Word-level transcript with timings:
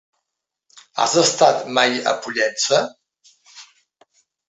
Has 1.03 1.13
estat 1.25 1.63
mai 1.77 2.01
a 2.13 2.17
Pollença? 2.25 2.83